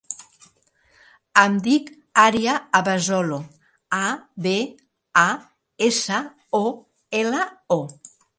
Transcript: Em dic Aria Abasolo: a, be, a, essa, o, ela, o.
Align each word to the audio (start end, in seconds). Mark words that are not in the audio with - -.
Em 1.41 1.57
dic 1.67 1.91
Aria 2.23 2.55
Abasolo: 2.79 3.37
a, 3.99 4.01
be, 4.47 4.55
a, 5.25 5.27
essa, 5.91 6.23
o, 6.63 6.65
ela, 7.23 7.49
o. 7.79 7.81